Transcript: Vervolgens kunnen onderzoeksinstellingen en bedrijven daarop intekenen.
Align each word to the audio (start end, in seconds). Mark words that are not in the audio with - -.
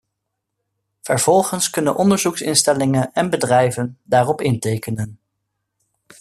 Vervolgens 1.01 1.69
kunnen 1.69 1.95
onderzoeksinstellingen 1.95 3.13
en 3.13 3.29
bedrijven 3.29 3.97
daarop 4.03 4.41
intekenen. 4.41 5.19